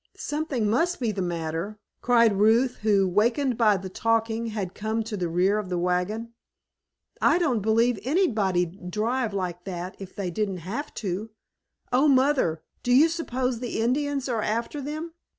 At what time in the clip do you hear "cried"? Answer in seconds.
2.01-2.33